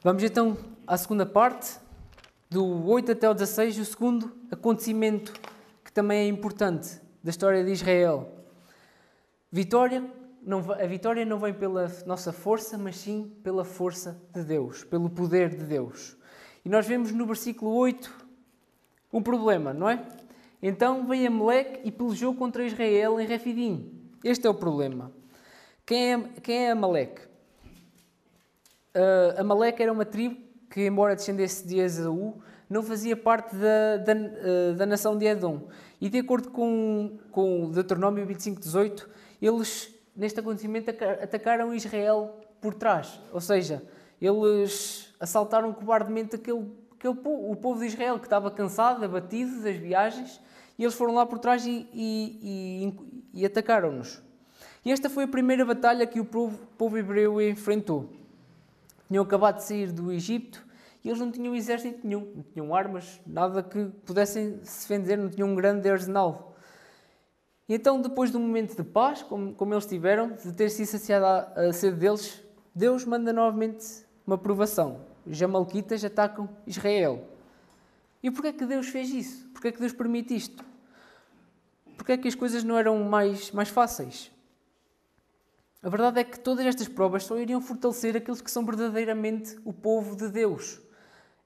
[0.03, 1.79] Vamos então à segunda parte,
[2.51, 5.33] do 8 até o 16, o segundo acontecimento
[5.85, 8.33] que também é importante da história de Israel.
[9.53, 10.05] Vitória,
[10.43, 15.11] não, a vitória não vem pela nossa força, mas sim pela força de Deus, pelo
[15.11, 16.17] poder de Deus.
[16.65, 18.27] E nós vemos no versículo 8
[19.13, 20.07] um problema, não é?
[20.63, 24.11] Então veio Amaleque e pelejou contra Israel em Refidim.
[24.25, 25.13] Este é o problema.
[25.85, 27.23] Quem é, quem é Amaleque?
[28.95, 34.13] Uh, Amaleque era uma tribo que, embora descendesse de Esaú, não fazia parte da, da,
[34.13, 35.69] uh, da nação de Edom.
[36.01, 39.09] E de acordo com, com Deuteronômio 25:18,
[39.41, 43.19] eles, neste acontecimento, atacaram Israel por trás.
[43.33, 43.83] Ou seja,
[44.21, 50.41] eles assaltaram cobardemente aquele, aquele o povo de Israel que estava cansado, abatido das viagens,
[50.79, 52.93] e eles foram lá por trás e, e,
[53.35, 54.23] e, e atacaram-nos.
[54.85, 58.18] E esta foi a primeira batalha que o povo, povo hebreu enfrentou.
[59.09, 60.65] Tinham acabado de sair do Egito
[61.03, 65.31] e eles não tinham exército nenhum, não tinham armas, nada que pudessem se defender, não
[65.31, 66.55] tinham um grande arsenal.
[67.69, 70.87] E então, depois de um momento de paz, como, como eles tiveram, de ter sido
[70.87, 72.43] saciada a sede deles,
[72.75, 73.85] Deus manda novamente
[74.27, 75.01] uma provação.
[75.27, 77.29] Os Jamalquitas atacam Israel.
[78.23, 79.49] E porquê é que Deus fez isso?
[79.51, 80.65] Porquê é que Deus permite isto?
[81.97, 84.31] Porquê é que as coisas não eram mais, mais fáceis?
[85.81, 89.73] A verdade é que todas estas provas só iriam fortalecer aqueles que são verdadeiramente o
[89.73, 90.81] povo de Deus.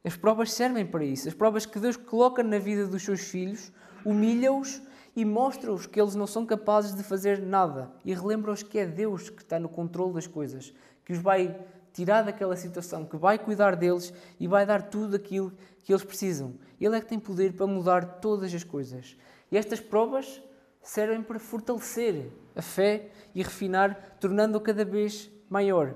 [0.03, 1.29] As provas servem para isso.
[1.29, 3.71] As provas que Deus coloca na vida dos seus filhos
[4.05, 4.81] humilha-os
[5.15, 7.93] e mostra-os que eles não são capazes de fazer nada.
[8.05, 10.73] E relembra-os que é Deus que está no controle das coisas,
[11.05, 11.55] que os vai
[11.93, 15.53] tirar daquela situação, que vai cuidar deles e vai dar tudo aquilo
[15.85, 16.55] que eles precisam.
[16.81, 19.15] Ele é que tem poder para mudar todas as coisas.
[19.51, 20.43] E estas provas
[20.81, 25.95] servem para fortalecer a fé e refinar, tornando-a cada vez maior.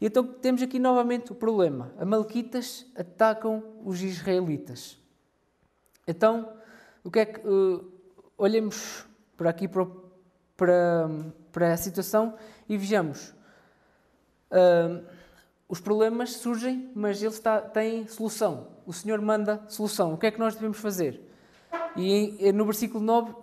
[0.00, 1.92] E então temos aqui novamente o problema.
[1.98, 4.98] Amalequitas atacam os israelitas.
[6.06, 6.52] Então,
[7.04, 7.46] o que é que.
[7.46, 7.90] Uh,
[8.36, 9.06] olhemos
[9.36, 9.86] para aqui para,
[10.56, 11.08] para,
[11.52, 12.34] para a situação
[12.68, 13.32] e vejamos.
[14.50, 15.06] Uh,
[15.68, 17.40] os problemas surgem, mas eles
[17.72, 18.68] têm solução.
[18.84, 20.14] O Senhor manda solução.
[20.14, 21.20] O que é que nós devemos fazer?
[21.96, 23.34] E no versículo 9,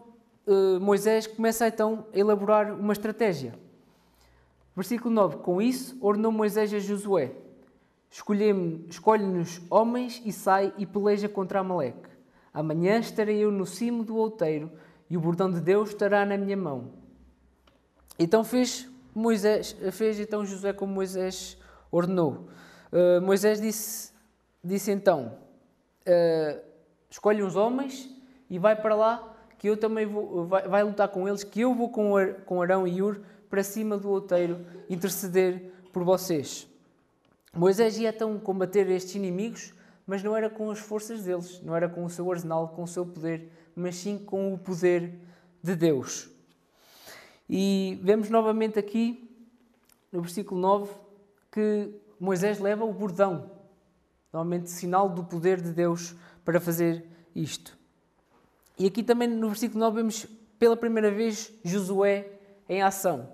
[0.49, 3.53] uh, Moisés começa então a elaborar uma estratégia.
[4.75, 7.31] Versículo 9: Com isso, ordenou Moisés a Josué:
[8.09, 12.09] Escolhe-nos homens e sai e peleja contra Amaleque.
[12.51, 14.71] Amanhã estarei eu no cimo do outeiro
[15.09, 16.91] e o bordão de Deus estará na minha mão.
[18.17, 21.57] Então fez Moisés, fez então Josué como Moisés
[21.91, 22.49] ordenou.
[22.91, 24.11] Uh, Moisés disse,
[24.63, 25.37] disse então:
[26.07, 26.61] uh,
[27.09, 28.09] escolhe uns homens
[28.49, 29.28] e vai para lá
[29.59, 32.13] que eu também vou, vai, vai lutar com eles, que eu vou com,
[32.45, 36.67] com Arão e Ur para cima do outeiro interceder por vocês.
[37.53, 39.73] Moisés ia então combater estes inimigos,
[40.07, 42.87] mas não era com as forças deles, não era com o seu arsenal, com o
[42.87, 45.19] seu poder, mas sim com o poder
[45.61, 46.29] de Deus.
[47.49, 49.29] E vemos novamente aqui,
[50.11, 50.91] no versículo 9,
[51.51, 53.51] que Moisés leva o bordão,
[54.31, 57.78] novamente sinal do poder de Deus para fazer isto.
[58.79, 60.25] E aqui também no versículo 9 vemos
[60.57, 62.25] pela primeira vez Josué
[62.69, 63.27] em ação.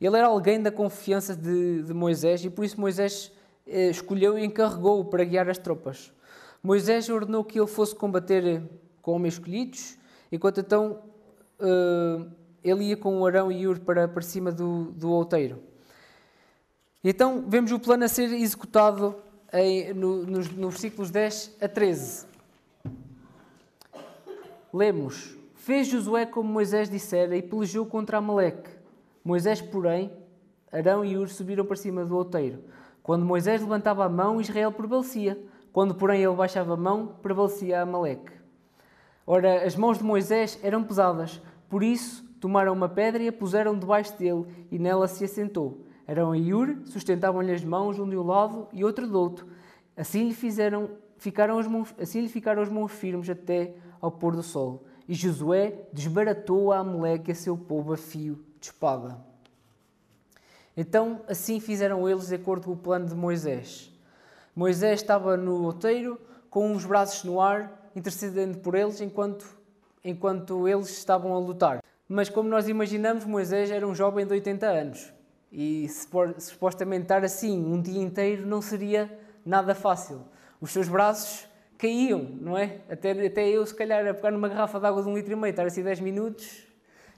[0.00, 3.32] Ele era alguém da confiança de, de Moisés e por isso Moisés
[3.66, 6.12] eh, escolheu e encarregou-o para guiar as tropas.
[6.62, 8.62] Moisés ordenou que ele fosse combater eh,
[9.00, 9.98] com homens escolhidos,
[10.30, 11.02] enquanto então
[11.58, 12.26] eh,
[12.62, 15.60] ele ia com Arão e Ur para, para cima do, do outeiro.
[17.02, 19.16] Então vemos o plano a ser executado
[19.52, 22.31] em, no, nos, nos versículos 10 a 13.
[24.72, 28.70] Lemos: Fez Josué como Moisés dissera e pelejou contra Amaleque.
[29.22, 30.10] Moisés, porém,
[30.72, 32.64] Arão e Ur subiram para cima do outeiro.
[33.02, 35.38] Quando Moisés levantava a mão, Israel prevalecia.
[35.72, 38.32] Quando, porém, ele baixava a mão, prevalecia Amaleque.
[39.26, 43.78] Ora, as mãos de Moisés eram pesadas, por isso tomaram uma pedra e a puseram
[43.78, 45.84] debaixo dele, e nela se assentou.
[46.08, 49.46] Arão e Ur sustentavam-lhe as mãos um de um lado e outro do outro.
[49.94, 54.34] Assim lhe fizeram, ficaram as mãos, assim lhe ficaram as mãos firmes até ao pôr
[54.34, 54.82] do sol.
[55.08, 59.16] E Josué desbaratou a Amaleque a seu povo a fio de espada.
[60.76, 63.90] Então, assim fizeram eles de acordo com o plano de Moisés.
[64.54, 69.46] Moisés estava no outeiro, com os braços no ar, intercedendo por eles, enquanto,
[70.04, 71.82] enquanto eles estavam a lutar.
[72.08, 75.12] Mas, como nós imaginamos, Moisés era um jovem de 80 anos.
[75.50, 75.86] E
[76.38, 79.10] supostamente estar assim um dia inteiro não seria
[79.44, 80.22] nada fácil.
[80.60, 81.46] Os seus braços
[81.82, 82.78] caíam, não é?
[82.88, 85.36] Até, até eu, se calhar, a pegar numa garrafa de água de um litro e
[85.36, 86.64] meio, estar assim 10 minutos,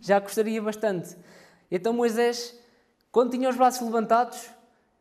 [0.00, 1.14] já custaria bastante.
[1.70, 2.58] Então Moisés,
[3.12, 4.48] quando tinha os braços levantados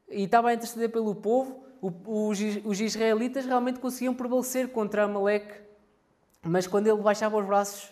[0.10, 5.62] e estava a interceder pelo povo, os, os israelitas realmente conseguiam prevalecer contra Amaleque,
[6.41, 7.89] mas quando ele baixava os braços,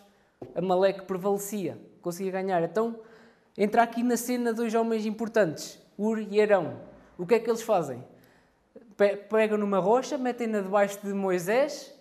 [0.54, 2.62] Amaleque prevalecia, conseguia ganhar.
[2.64, 3.00] Então
[3.58, 6.82] entra aqui na cena dois homens importantes, Ur e Arão.
[7.18, 8.04] O que é que eles fazem?
[9.30, 11.94] Pegam numa rocha, metem-na debaixo de Moisés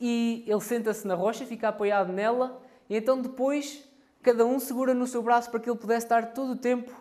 [0.00, 2.60] e ele senta-se na rocha, fica apoiado nela,
[2.90, 3.88] e então depois
[4.22, 6.92] cada um segura no seu braço para que ele pudesse estar todo o tempo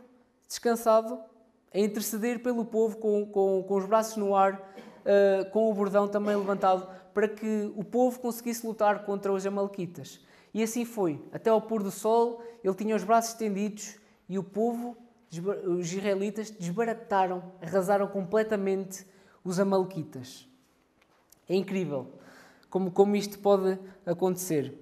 [0.48, 1.20] descansado,
[1.74, 6.08] a interceder pelo povo com, com, com os braços no ar, uh, com o bordão
[6.08, 10.20] também levantado, para que o povo conseguisse lutar contra os Amalequitas.
[10.54, 11.24] E assim foi.
[11.32, 13.96] Até ao pôr do sol, ele tinha os braços estendidos
[14.28, 14.98] e o povo,
[15.66, 19.06] os israelitas, desbarataram, arrasaram completamente
[19.44, 20.48] os Amalequitas.
[21.48, 22.08] É incrível
[22.70, 24.74] como, como isto pode acontecer.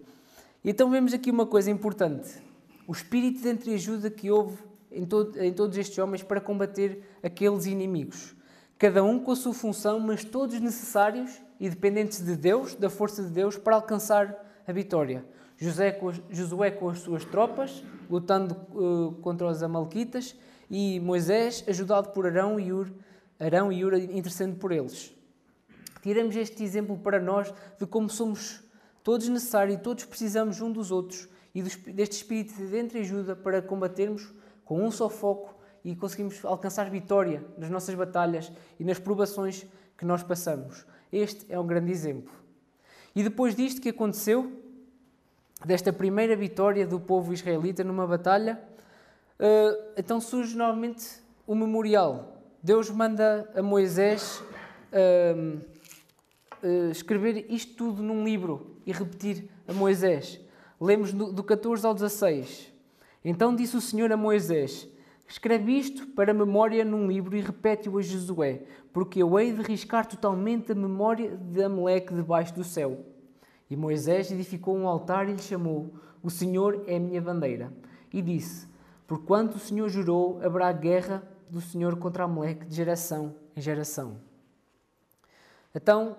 [0.64, 2.30] E então vemos aqui uma coisa importante:
[2.88, 4.58] o espírito de entreajuda que houve
[4.92, 8.36] em, todo, em todos estes homens para combater aqueles inimigos.
[8.78, 13.22] Cada um com a sua função, mas todos necessários e dependentes de Deus, da força
[13.22, 15.26] de Deus, para alcançar a vitória.
[15.58, 20.36] José com, Josué com as suas tropas, lutando uh, contra os Amalequitas,
[20.72, 22.90] e Moisés, ajudado por Arão e Ur,
[23.40, 25.16] Arão e Ur intercedendo por eles.
[26.02, 28.62] Tiramos este exemplo para nós de como somos
[29.04, 34.32] todos necessários e todos precisamos um dos outros e deste espírito de entreajuda para combatermos
[34.64, 39.66] com um só foco e conseguimos alcançar vitória nas nossas batalhas e nas provações
[39.98, 40.86] que nós passamos.
[41.12, 42.32] Este é um grande exemplo.
[43.16, 44.52] E depois disto que aconteceu,
[45.66, 48.62] desta primeira vitória do povo israelita numa batalha,
[49.40, 52.39] eh, então surge novamente o memorial.
[52.62, 54.44] Deus manda a Moisés
[54.92, 55.60] ehm,
[56.62, 60.42] eh, escrever isto tudo num livro e repetir a Moisés.
[60.80, 62.74] Lemos do 14 ao 16.
[63.24, 64.90] Então disse o Senhor a Moisés:
[65.26, 70.06] Escreve isto para memória num livro e repete-o a Josué, porque eu hei de riscar
[70.06, 73.06] totalmente a memória de Amaleque debaixo do céu.
[73.70, 77.72] E Moisés edificou um altar e lhe chamou: O Senhor é a minha bandeira.
[78.12, 78.68] E disse:
[79.08, 84.20] Porquanto o Senhor jurou, haverá guerra do Senhor contra Amaleque de geração em geração.
[85.74, 86.18] Então,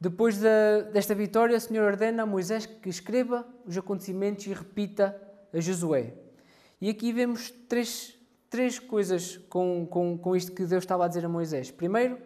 [0.00, 5.20] depois da, desta vitória, o Senhor ordena a Moisés que escreva os acontecimentos e repita
[5.52, 6.14] a Josué.
[6.80, 8.18] E aqui vemos três,
[8.50, 11.70] três coisas com, com, com isto que Deus estava a dizer a Moisés.
[11.70, 12.18] Primeiro,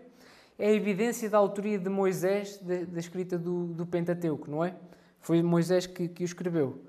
[0.59, 4.75] é a evidência da autoria de Moisés da escrita do, do, Pentateuco, não é?
[5.21, 6.83] Foi Moisés que, que o escreveu.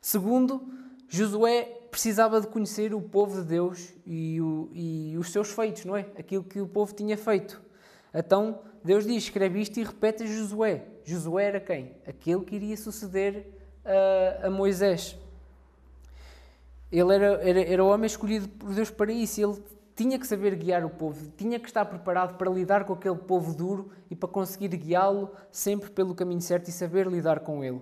[0.00, 0.68] Segundo,
[1.08, 5.96] Josué precisava de conhecer o povo de Deus e, o, e os seus feitos, não
[5.96, 6.04] é?
[6.18, 7.62] Aquilo que o povo tinha feito.
[8.12, 10.84] Então, Deus diz, escreve isto e repete a Josué.
[11.04, 11.92] Josué era quem?
[12.04, 13.46] Aquele que iria suceder
[13.84, 15.16] a, a Moisés.
[16.90, 19.40] Ele era, era, era o homem escolhido por Deus para isso.
[19.40, 19.62] Ele
[19.94, 23.54] tinha que saber guiar o povo, tinha que estar preparado para lidar com aquele povo
[23.54, 27.80] duro e para conseguir guiá-lo sempre pelo caminho certo e saber lidar com ele.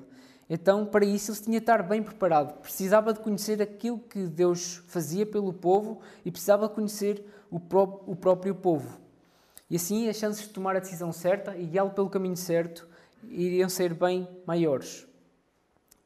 [0.54, 2.60] Então, para isso, ele tinha que estar bem preparado.
[2.60, 8.02] Precisava de conhecer aquilo que Deus fazia pelo povo e precisava de conhecer o, pró
[8.06, 9.00] o próprio povo.
[9.70, 12.86] E assim, as chances de tomar a decisão certa e guiá-lo pelo caminho certo
[13.30, 15.06] iriam ser bem maiores.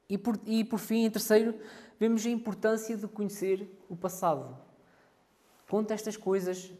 [0.09, 1.52] E por, e por fim, em terceiro,
[1.98, 4.56] vemos a importância de conhecer o passado.
[5.68, 6.72] Conta estas coisas,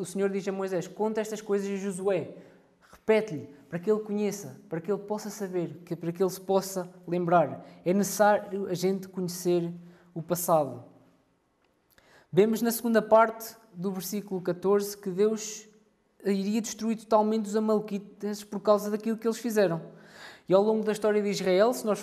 [0.00, 2.34] o Senhor diz a Moisés: conta estas coisas a Josué,
[3.06, 6.90] repete-lhe, para que ele conheça, para que ele possa saber, para que ele se possa
[7.06, 7.64] lembrar.
[7.84, 9.72] É necessário a gente conhecer
[10.12, 10.84] o passado.
[12.32, 15.68] Vemos na segunda parte do versículo 14 que Deus
[16.24, 19.80] iria destruir totalmente os Amalequitas por causa daquilo que eles fizeram.
[20.48, 22.00] E ao longo da história de Israel, se nós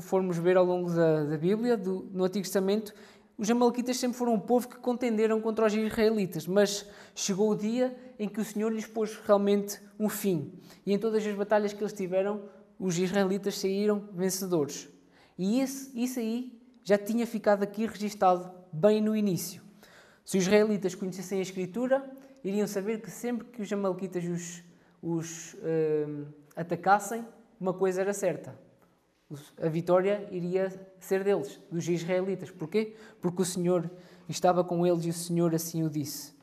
[0.00, 2.92] formos ver ao longo da, da Bíblia, do, no Antigo Testamento,
[3.40, 7.96] os Amalequitas sempre foram um povo que contenderam contra os israelitas, mas chegou o dia
[8.18, 10.52] em que o Senhor lhes pôs realmente um fim.
[10.84, 12.42] E em todas as batalhas que eles tiveram,
[12.78, 14.90] os israelitas saíram vencedores.
[15.38, 19.62] E esse, isso aí já tinha ficado aqui registado bem no início.
[20.22, 22.10] Se os israelitas conhecessem a Escritura,
[22.44, 24.62] iriam saber que sempre que os Amalequitas os,
[25.02, 27.24] os uh, atacassem,
[27.58, 28.54] uma coisa era certa:
[29.60, 32.50] a vitória iria ser deles, dos israelitas.
[32.50, 32.96] Porquê?
[33.20, 33.90] Porque o Senhor
[34.28, 36.34] estava com eles e o Senhor assim o disse.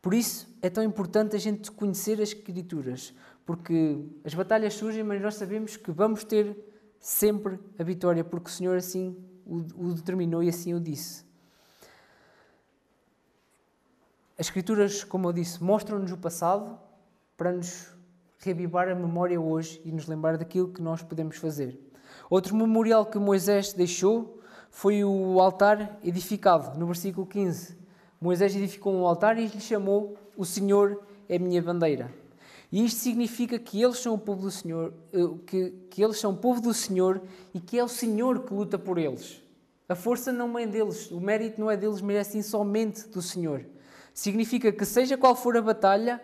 [0.00, 3.14] Por isso é tão importante a gente conhecer as Escrituras,
[3.46, 6.56] porque as batalhas surgem, mas nós sabemos que vamos ter
[6.98, 11.24] sempre a vitória, porque o Senhor assim o, o determinou e assim o disse.
[14.38, 16.78] As Escrituras, como eu disse, mostram-nos o passado
[17.36, 17.91] para nos
[18.42, 21.78] reavivar a memória hoje e nos lembrar daquilo que nós podemos fazer.
[22.28, 24.40] Outro memorial que Moisés deixou
[24.70, 27.76] foi o altar edificado, no versículo 15.
[28.20, 32.12] Moisés edificou um altar e lhe chamou O Senhor é minha bandeira.
[32.72, 36.32] E isto significa que eles são o povo do Senhor, eh, que, que eles são
[36.32, 37.20] o povo do Senhor
[37.52, 39.42] e que é o Senhor que luta por eles.
[39.86, 43.20] A força não é deles, o mérito não é deles, mas é sim somente do
[43.20, 43.66] Senhor.
[44.14, 46.18] Significa que, seja qual for a batalha,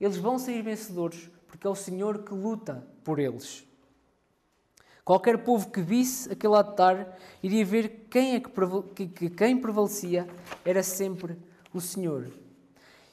[0.00, 3.66] eles vão sair vencedores, porque é o Senhor que luta por eles.
[5.04, 10.28] Qualquer povo que visse aquele altar iria ver quem é que, que quem prevalecia
[10.64, 11.36] era sempre
[11.74, 12.28] o Senhor.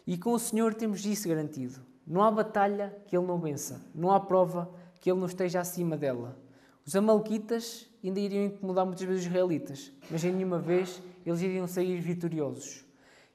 [0.05, 1.81] E com o Senhor temos isso garantido.
[2.05, 4.69] Não há batalha que Ele não vença, não há prova
[5.01, 6.37] que Ele não esteja acima dela.
[6.85, 11.67] Os Amalequitas ainda iriam incomodar muitas vezes os israelitas, mas em nenhuma vez eles iriam
[11.67, 12.85] sair vitoriosos.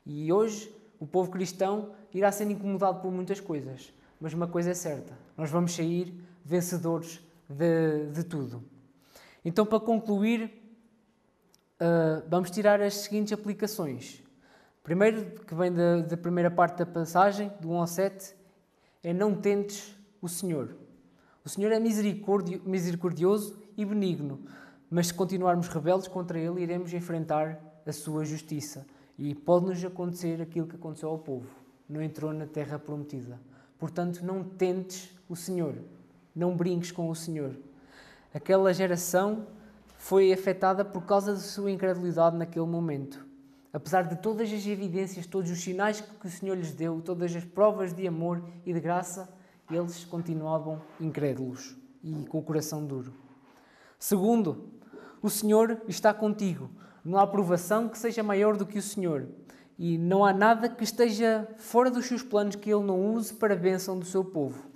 [0.07, 3.93] E hoje o povo cristão irá ser incomodado por muitas coisas,
[4.23, 6.15] mas uma coisa é certa: nós vamos sair
[6.45, 8.63] vencedores de, de tudo.
[9.45, 10.45] Então, para concluir,
[11.81, 14.23] uh, vamos tirar as seguintes aplicações.
[14.85, 18.35] Primeiro, que vem da, da primeira parte da passagem, do 1 ao 7,
[19.03, 20.77] é não tentes o Senhor.
[21.45, 24.45] O Senhor é misericordioso e benigno,
[24.89, 28.87] mas se continuarmos rebeldes contra Ele, iremos enfrentar a sua justiça.
[29.19, 31.49] E pode-nos acontecer aquilo que aconteceu ao povo.
[31.89, 33.41] Não entrou na terra prometida.
[33.83, 35.75] Portanto, não tentes o Senhor.
[36.37, 37.57] Não brinques com o Senhor.
[38.33, 39.45] Aquela geração
[39.99, 43.27] foi afetada por causa da sua incredulidade naquele momento.
[43.73, 47.45] Apesar de todas as evidências, todos os sinais que o Senhor lhes deu, todas as
[47.45, 49.29] provas de amor e de graça,
[49.69, 53.13] eles continuavam incrédulos e com o coração duro.
[53.99, 54.71] Segundo,
[55.21, 56.71] o Senhor está contigo.
[57.05, 59.27] Não há provação que seja maior do que o Senhor.
[59.79, 63.55] E não há nada que esteja fora dos seus planos que Ele não use para
[63.55, 64.71] a bênção do seu povo.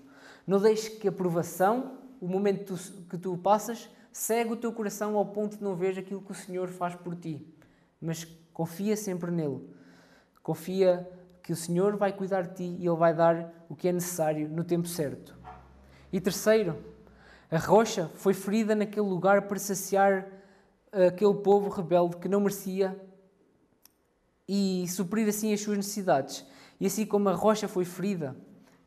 [0.46, 2.74] Não deixes que a provação, o momento
[3.08, 6.34] que tu passas, segue o teu coração ao ponto de não ver aquilo que o
[6.34, 7.46] Senhor faz por ti.
[8.00, 9.68] Mas confia sempre nele.
[10.42, 11.08] Confia
[11.42, 14.48] que o Senhor vai cuidar de ti e Ele vai dar o que é necessário
[14.48, 15.36] no tempo certo.
[16.12, 16.76] E terceiro,
[17.50, 20.26] a rocha foi ferida naquele lugar para saciar
[21.06, 22.98] aquele povo rebelde que não merecia
[24.48, 26.44] e suprir assim as suas necessidades.
[26.80, 28.36] E assim como a rocha foi ferida,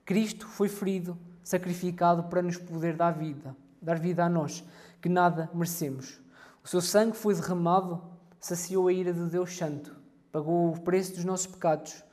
[0.05, 4.63] Cristo foi ferido, sacrificado para nos poder dar vida, dar vida a nós,
[5.01, 6.19] que nada merecemos.
[6.63, 8.01] O seu sangue foi derramado,
[8.39, 9.95] saciou a ira de Deus Santo,
[10.31, 12.03] pagou o preço dos nossos pecados.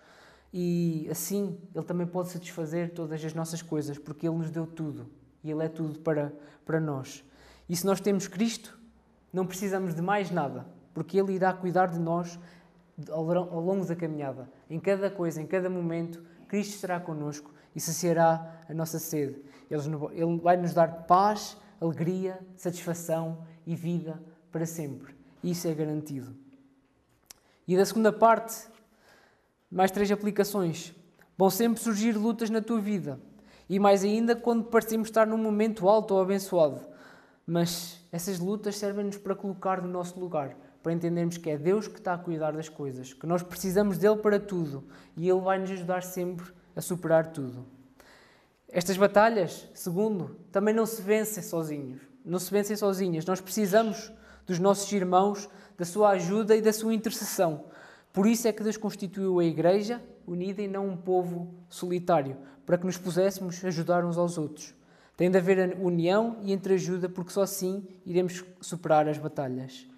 [0.52, 5.10] E assim Ele também pode satisfazer todas as nossas coisas, porque Ele nos deu tudo
[5.44, 6.32] e Ele é tudo para,
[6.64, 7.24] para nós.
[7.68, 8.78] E se nós temos Cristo,
[9.32, 12.38] não precisamos de mais nada, porque Ele irá cuidar de nós
[13.10, 14.48] ao longo da caminhada.
[14.68, 19.42] Em cada coisa, em cada momento, Cristo estará connosco e saciará a nossa sede.
[19.70, 25.14] Ele vai nos dar paz, alegria, satisfação e vida para sempre.
[25.42, 26.34] Isso é garantido.
[27.68, 28.66] E da segunda parte,
[29.70, 30.94] mais três aplicações.
[31.36, 33.20] Vão sempre surgir lutas na tua vida.
[33.68, 36.80] E mais ainda quando parecemos estar num momento alto ou abençoado.
[37.44, 40.56] Mas essas lutas servem-nos para colocar no nosso lugar,
[40.86, 44.18] para entendermos que é Deus que está a cuidar das coisas, que nós precisamos dele
[44.18, 44.84] para tudo
[45.16, 47.66] e ele vai nos ajudar sempre a superar tudo.
[48.68, 53.26] Estas batalhas, segundo, também não se vencem sozinhos, não se vencem sozinhas.
[53.26, 54.12] Nós precisamos
[54.46, 57.64] dos nossos irmãos, da sua ajuda e da sua intercessão.
[58.12, 62.78] Por isso é que Deus constituiu a igreja unida e não um povo solitário, para
[62.78, 64.72] que nos pudéssemos ajudar uns aos outros.
[65.16, 69.88] Tem de haver união e entreajuda, porque só assim iremos superar as batalhas.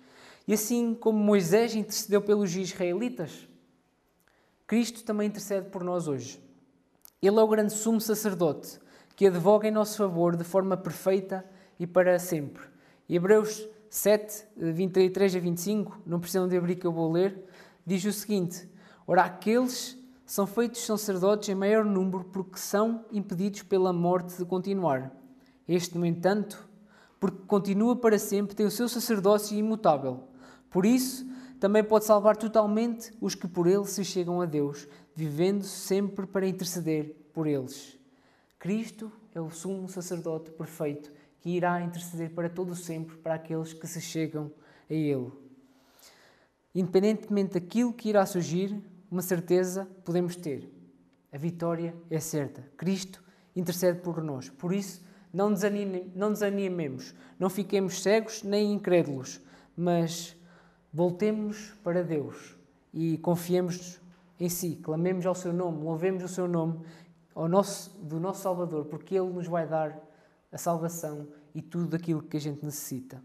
[0.48, 3.46] E assim como Moisés intercedeu pelos israelitas,
[4.66, 6.42] Cristo também intercede por nós hoje.
[7.20, 8.80] Ele é o grande sumo sacerdote
[9.14, 11.44] que advoga em nosso favor de forma perfeita
[11.78, 12.62] e para sempre.
[13.06, 17.44] Hebreus 7, 23 a 25, não precisam de abrir que eu vou ler,
[17.84, 18.66] diz o seguinte:
[19.06, 25.14] Ora, aqueles são feitos sacerdotes em maior número porque são impedidos pela morte de continuar.
[25.66, 26.66] Este, no entanto,
[27.20, 30.27] porque continua para sempre, tem o seu sacerdócio imutável.
[30.70, 31.26] Por isso,
[31.58, 36.46] também pode salvar totalmente os que por ele se chegam a Deus, vivendo sempre para
[36.46, 37.98] interceder por eles.
[38.58, 43.86] Cristo é o sumo sacerdote perfeito que irá interceder para todo sempre para aqueles que
[43.86, 44.50] se chegam
[44.88, 45.30] a ele.
[46.74, 50.70] Independentemente daquilo que irá surgir, uma certeza podemos ter:
[51.32, 52.62] a vitória é certa.
[52.76, 53.22] Cristo
[53.54, 54.48] intercede por nós.
[54.48, 59.40] Por isso, não, desanime, não desanimemos, não fiquemos cegos nem incrédulos,
[59.76, 60.36] mas
[60.92, 62.56] voltemos para Deus
[62.92, 64.00] e confiemos
[64.40, 66.80] em si, clamemos ao seu nome, louvemos o seu nome
[67.34, 69.98] ao nosso, do nosso Salvador, porque Ele nos vai dar
[70.50, 73.22] a salvação e tudo aquilo que a gente necessita.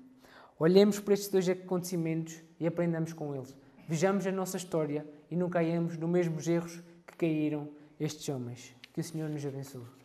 [0.59, 3.55] Olhemos para estes dois acontecimentos e aprendamos com eles.
[3.87, 8.75] Vejamos a nossa história e não caiamos nos mesmos erros que caíram estes homens.
[8.93, 10.02] Que o Senhor nos abençoe.